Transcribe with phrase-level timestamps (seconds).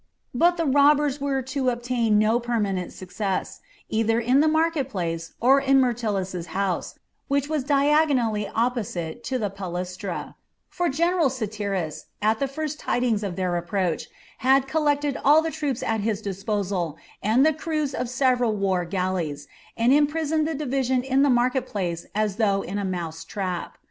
[0.33, 5.59] But the robbers were to obtain no permanent success, either in the market place or
[5.61, 10.33] in Myrtilus's house, which was diagonally opposite to the palaestra;
[10.67, 14.07] for General Satyrus, at the first tidings of their approach,
[14.39, 19.47] had collected all the troops at his disposal and the crews of several war galleys,
[19.77, 23.77] and imprisoned the division in the market place as though in a mouse trap.